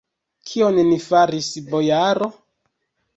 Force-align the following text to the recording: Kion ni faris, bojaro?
Kion 0.51 0.79
ni 0.87 0.95
faris, 1.03 1.49
bojaro? 1.67 2.31